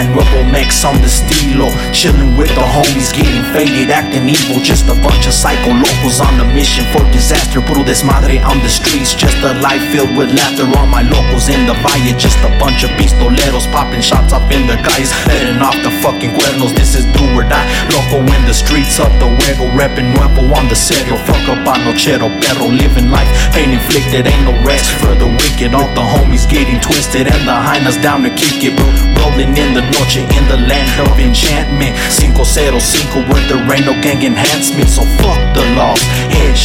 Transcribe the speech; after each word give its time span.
X 0.00 0.84
on 0.84 0.96
the 1.02 1.08
stilo. 1.08 1.68
Chilling 1.92 2.36
with 2.36 2.48
the 2.56 2.64
homies, 2.64 3.12
getting 3.12 3.44
faded, 3.52 3.90
acting 3.90 4.28
evil. 4.28 4.62
Just 4.62 4.88
a 4.88 4.96
bunch 5.04 5.26
of 5.26 5.34
psycho 5.34 5.76
locals 5.76 6.20
on 6.20 6.40
a 6.40 6.46
mission 6.54 6.84
for 6.92 7.04
disaster. 7.12 7.60
Puro 7.60 7.84
desmadre 7.84 8.40
on 8.44 8.58
the 8.64 8.68
streets. 8.68 9.14
Just 9.14 9.36
a 9.44 9.52
life 9.60 9.82
filled 9.92 10.16
with 10.16 10.32
laughter. 10.32 10.64
All 10.78 10.86
my 10.86 11.02
locals 11.02 11.48
in 11.48 11.66
the 11.66 11.74
valle. 11.84 12.12
Just 12.16 12.38
a 12.40 12.50
bunch 12.56 12.84
of 12.84 12.90
pistoleros 12.96 13.68
popping 13.72 14.00
shots 14.00 14.32
up 14.32 14.44
in 14.48 14.64
the 14.66 14.76
guys. 14.80 15.12
Letting 15.28 15.60
off 15.60 15.76
the 15.84 15.92
fucking 16.00 16.32
cuernos. 16.32 16.72
This 16.76 16.96
is 16.96 17.04
do 17.12 17.24
or 17.36 17.44
die. 17.44 17.68
Loco 17.92 18.24
in 18.24 18.42
the 18.48 18.56
streets 18.56 18.96
of 19.00 19.12
the 19.20 19.28
huevo. 19.28 19.68
Repping 19.76 20.16
nuevo 20.16 20.48
on 20.56 20.68
the 20.68 20.76
serio. 20.76 21.16
Fuck 21.28 21.44
up 21.52 21.66
on 21.68 21.80
nochero 21.84 22.32
perro. 22.40 22.72
Living 22.72 23.10
life 23.10 23.28
pain 23.52 23.70
inflicted. 23.76 24.24
Ain't 24.26 24.44
no 24.48 24.54
rest 24.64 24.88
for 25.00 25.12
the 25.12 25.28
wicked. 25.28 25.74
All 25.76 25.88
the 25.92 26.04
homies 26.04 26.48
getting 26.48 26.80
twisted. 26.80 27.28
And 27.28 27.44
the 27.44 27.52
hyenas 27.52 28.00
down 28.00 28.22
to 28.22 28.30
kick 28.30 28.64
it. 28.64 28.72
Rolling 29.20 29.52
in 29.56 29.74
the 29.74 29.84
noche 29.98 30.22
in 30.22 30.44
the 30.48 30.58
land 30.68 30.90
of 31.06 31.18
enchantment. 31.18 31.96
505 31.96 33.28
where 33.28 33.44
there 33.48 33.62
ain't 33.72 33.86
no 33.86 33.94
gang 34.02 34.22
enhancement. 34.22 34.88
So 34.88 35.02
fuck 35.20 35.40
the 35.54 35.64
laws. 35.76 36.02
Head 36.32 36.56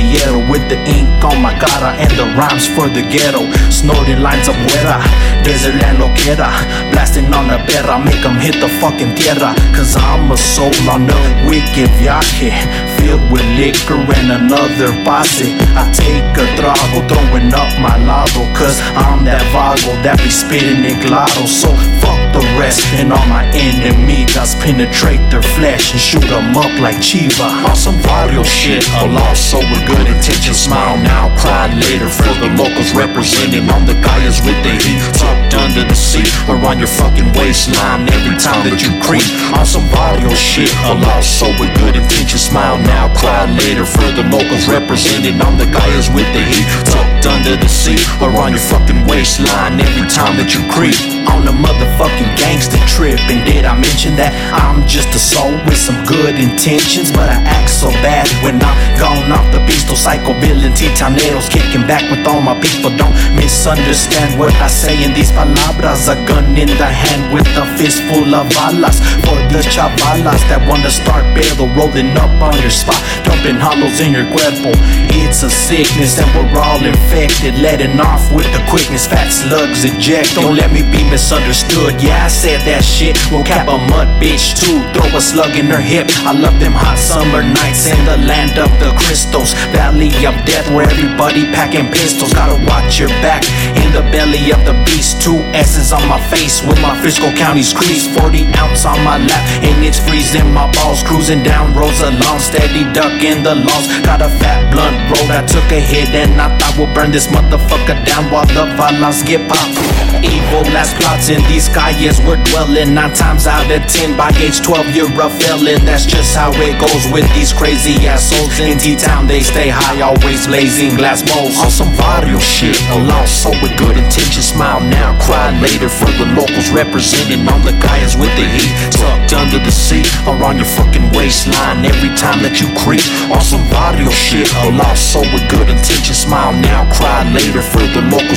the 0.00 0.02
yellow 0.02 0.40
with 0.48 0.64
the 0.68 0.78
ink 0.88 1.08
on 1.24 1.42
my 1.42 1.52
cara 1.60 1.92
and 2.00 2.10
the 2.16 2.26
rhymes 2.38 2.66
for 2.72 2.88
the 2.88 3.02
ghetto. 3.12 3.44
Snorting 3.68 4.20
lines 4.20 4.48
of 4.48 4.56
fuera. 4.64 5.02
Desert 5.44 5.76
land 5.82 5.98
loquera. 5.98 6.48
Blasting 6.92 7.28
on 7.34 7.50
a 7.50 7.58
perra. 7.68 7.98
Make 7.98 8.24
'em 8.24 8.38
hit 8.38 8.56
the 8.60 8.68
fucking 8.80 9.14
tierra. 9.16 9.52
Cause 9.76 9.96
I'm 9.96 10.30
a 10.32 10.36
soul 10.36 10.72
on 10.88 11.10
a 11.10 11.18
wicked 11.48 11.90
viaje. 11.98 12.52
Filled 12.96 13.24
with 13.30 13.46
liquor 13.58 14.00
and 14.16 14.30
another 14.40 14.90
posse. 15.04 15.50
I 15.80 15.84
take 15.92 16.36
a 16.42 16.46
trago, 16.56 17.00
throwing 17.08 17.52
up 17.62 17.70
my 17.86 17.96
lado. 18.08 18.42
Cause 18.58 18.78
I'm 18.96 19.24
that 19.28 19.44
vago 19.52 19.92
that 20.04 20.16
be 20.24 20.30
spitting 20.30 20.84
in 20.84 20.96
claro. 21.04 21.44
So 21.46 21.68
fuck 22.00 22.19
and 22.60 23.10
all 23.10 23.26
my 23.26 23.44
enemigos 23.56 24.52
penetrate 24.60 25.20
their 25.30 25.40
flesh 25.40 25.92
and 25.92 26.00
shoot 26.00 26.24
'em 26.24 26.54
up 26.54 26.70
like 26.78 27.00
Chiva. 27.00 27.48
On 27.64 27.74
some 27.74 27.96
barrio 28.02 28.44
shit, 28.44 28.84
a 29.00 29.06
lost 29.06 29.50
soul 29.50 29.64
with 29.72 29.86
good 29.86 30.06
intentions. 30.06 30.58
Smile 30.60 30.98
now, 30.98 31.30
cry 31.40 31.72
later. 31.72 32.08
For 32.08 32.34
the 32.42 32.48
locals 32.60 32.92
representing 32.92 33.70
on 33.70 33.86
the 33.86 33.94
guys 33.94 34.42
with 34.44 34.60
the 34.62 34.72
heat. 34.84 35.00
Tucked 35.16 35.54
under 35.54 35.84
the 35.84 35.94
seat 35.94 36.28
or 36.48 36.56
on 36.66 36.78
your 36.78 36.92
fucking 37.00 37.32
waistline 37.32 38.06
every 38.12 38.36
time 38.36 38.62
that 38.68 38.82
you 38.82 38.92
creep. 39.00 39.24
On 39.56 39.64
some 39.64 39.88
barrio 39.88 40.34
shit, 40.34 40.70
a 40.84 40.92
lost 40.92 41.38
soul 41.38 41.54
with 41.58 41.72
good 41.80 41.96
intentions. 41.96 42.42
Smile 42.42 42.76
now, 42.76 43.08
cry 43.14 43.46
later. 43.46 43.86
For 43.86 44.08
the 44.12 44.24
locals 44.28 44.68
representing 44.68 45.40
on 45.40 45.56
the 45.56 45.66
guys 45.66 46.10
with 46.10 46.28
the 46.34 46.44
heat. 46.52 46.66
Tucked 46.84 47.24
under 47.24 47.56
the 47.56 47.68
seat 47.68 48.04
or 48.20 48.28
on 48.36 48.52
your 48.52 48.64
fucking 48.72 49.06
waistline 49.06 49.80
every 49.80 50.06
time 50.10 50.36
that 50.36 50.52
you 50.52 50.60
creep. 50.68 51.19
On 51.28 51.44
a 51.48 51.52
motherfucking 51.52 52.32
gangster 52.38 52.80
trip. 52.88 53.20
And 53.28 53.44
did 53.44 53.64
I 53.64 53.74
mention 53.74 54.16
that 54.16 54.32
I'm 54.54 54.86
just 54.86 55.12
a 55.12 55.20
soul 55.20 55.52
with 55.66 55.76
some 55.76 55.98
good 56.06 56.38
intentions? 56.38 57.12
But 57.12 57.28
I 57.28 57.38
act 57.44 57.70
so 57.70 57.90
bad 58.00 58.28
when 58.40 58.56
I'm 58.62 58.76
gone 58.96 59.32
off 59.32 59.46
the 59.52 59.60
beast. 59.66 59.80
Psycho 59.90 60.32
villain 60.38 60.72
titaneros 60.72 61.50
kicking 61.50 61.82
back 61.84 62.06
with 62.08 62.22
all 62.24 62.40
my 62.40 62.54
people. 62.62 62.94
Don't 62.94 63.12
misunderstand 63.34 64.38
what 64.38 64.54
I 64.62 64.70
say 64.70 64.94
in 65.02 65.12
these 65.12 65.34
palabras. 65.34 66.06
A 66.06 66.14
gun 66.30 66.46
in 66.56 66.70
the 66.78 66.86
hand 66.86 67.34
with 67.34 67.44
a 67.58 67.66
fist 67.76 68.00
full 68.06 68.30
of 68.30 68.46
balas. 68.54 69.02
For 69.26 69.34
the 69.50 69.60
chavalas 69.66 70.40
that 70.46 70.62
wanna 70.70 70.88
start 70.88 71.26
pedo, 71.34 71.66
rolling 71.74 72.14
up 72.16 72.30
on 72.38 72.54
your 72.62 72.70
spot, 72.70 73.02
dumping 73.26 73.58
hollows 73.58 73.98
in 73.98 74.14
your 74.14 74.30
cuerpo. 74.30 74.70
It's 75.10 75.42
a 75.42 75.50
sickness 75.50 76.22
and 76.22 76.30
we're 76.38 76.54
all 76.62 76.78
infected. 76.80 77.58
Letting 77.58 77.98
off 77.98 78.30
with 78.30 78.46
the 78.54 78.62
quickness, 78.70 79.10
fat 79.10 79.28
slugs 79.28 79.82
eject. 79.82 80.38
Don't 80.38 80.54
let 80.54 80.70
me 80.70 80.86
be 80.86 81.02
misunderstood. 81.10 81.98
Yeah, 81.98 82.24
I 82.24 82.30
said 82.30 82.62
that 82.70 82.86
shit. 82.86 83.18
We'll 83.28 83.42
cap 83.42 83.66
a 83.66 83.76
mud 83.90 84.06
bitch 84.22 84.54
too. 84.54 84.78
Throw 84.94 85.10
a 85.10 85.20
slug 85.20 85.58
in 85.58 85.66
her 85.66 85.82
hip. 85.82 86.06
I 86.22 86.32
love 86.32 86.56
them 86.62 86.72
hot 86.72 86.96
summer 86.96 87.42
nights 87.42 87.90
in 87.90 87.98
the 88.06 88.16
land 88.24 88.56
of 88.56 88.70
the 88.78 88.94
crystals. 88.94 89.52
Valley 89.74 90.14
of 90.22 90.38
death 90.46 90.70
where 90.70 90.86
everybody 90.86 91.50
packing 91.50 91.90
pistols. 91.90 92.32
Gotta 92.32 92.56
watch 92.70 93.02
your 93.02 93.10
back 93.20 93.42
in 93.74 93.90
the 93.90 94.06
belly 94.14 94.54
of 94.54 94.62
the 94.62 94.72
beast. 94.86 95.18
Two 95.20 95.42
S's 95.50 95.90
on 95.90 96.06
my 96.06 96.22
face 96.30 96.62
with 96.62 96.78
my 96.80 96.94
Frisco 97.02 97.34
County's 97.34 97.74
crease. 97.74 98.06
40 98.14 98.46
ounce 98.62 98.86
on 98.86 99.02
my 99.02 99.18
lap 99.18 99.42
and 99.66 99.82
it's 99.82 99.98
freezing 99.98 100.46
my 100.54 100.70
balls. 100.78 101.02
Cruising 101.02 101.42
down 101.42 101.74
roads 101.74 102.00
along, 102.00 102.38
steady 102.38 102.86
ducking 102.94 103.42
the 103.42 103.58
laws. 103.58 103.86
Got 104.06 104.22
a 104.22 104.30
fat 104.38 104.70
blunt 104.70 104.94
road. 105.10 105.28
I 105.34 105.42
took 105.42 105.66
a 105.74 105.82
hit 105.82 106.14
and 106.14 106.38
I 106.38 106.54
thought 106.56 106.78
we'll 106.78 106.94
burn 106.94 107.10
this 107.10 107.26
motherfucker 107.26 107.98
down 108.06 108.30
while 108.30 108.46
the 108.46 108.70
violence 108.78 109.26
get 109.26 109.42
popped. 109.50 110.09
Evil 110.22 110.64
plots 111.00 111.28
in 111.28 111.40
these 111.48 111.68
calles 111.68 112.20
we're 112.24 112.40
dwelling. 112.52 112.94
Nine 112.94 113.12
times 113.14 113.46
out 113.46 113.70
of 113.70 113.82
ten 113.86 114.16
by 114.16 114.30
age 114.40 114.60
12 114.60 114.94
you're 114.94 115.10
a 115.20 115.28
felon. 115.40 115.84
That's 115.84 116.06
just 116.06 116.36
how 116.36 116.52
it 116.54 116.76
goes 116.80 117.04
with 117.12 117.26
these 117.34 117.52
crazy 117.52 117.94
assholes 118.06 118.58
in 118.60 118.78
T-Town. 118.78 119.26
They 119.26 119.40
stay 119.40 119.68
high, 119.68 120.00
always 120.00 120.46
blazing 120.46 120.96
glass 120.96 121.22
bowls. 121.22 121.56
On 121.58 121.70
some 121.70 121.90
barrio 121.96 122.38
shit, 122.38 122.76
a 122.92 122.98
lost 123.08 123.42
soul 123.42 123.56
with 123.62 123.76
good 123.78 123.96
intentions. 123.96 124.52
Smile 124.52 124.80
now, 124.80 125.16
cry 125.20 125.50
later. 125.60 125.88
For 125.88 126.10
the 126.16 126.26
locals 126.36 126.70
representing 126.70 127.46
on 127.48 127.60
the 127.64 127.72
guys 127.80 128.16
with 128.16 128.32
the 128.36 128.46
heat. 128.46 128.72
Tucked 128.92 129.32
under 129.34 129.58
the 129.58 129.72
seat 129.72 130.06
or 130.26 130.36
on 130.44 130.56
your 130.56 130.68
fucking 130.68 131.10
waistline 131.12 131.84
every 131.84 132.12
time 132.16 132.42
that 132.44 132.60
you 132.60 132.68
creep. 132.84 133.04
On 133.32 133.40
some 133.40 133.62
barrio 133.70 134.10
shit, 134.10 134.48
a 134.64 134.70
lost 134.76 135.12
soul 135.12 135.26
with 135.32 135.44
good 135.50 135.68
intentions. 135.68 136.18
Smile 136.24 136.52
now, 136.60 136.84
cry 136.92 137.24
later. 137.32 137.62
For 137.62 137.84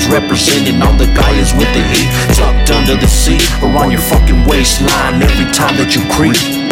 locals 0.03 0.21
representing 0.21 0.81
on 0.81 0.97
the 0.97 1.05
guys 1.07 1.53
with 1.53 1.71
the 1.73 1.83
heat. 1.93 2.35
Tucked 2.35 2.71
under 2.71 2.95
the 2.95 3.07
seat 3.07 3.43
or 3.61 3.69
on 3.77 3.91
your 3.91 4.01
fucking 4.01 4.43
waistline 4.45 5.21
every 5.21 5.51
time 5.53 5.75
that 5.77 5.95
you 5.95 6.01
creep. 6.13 6.62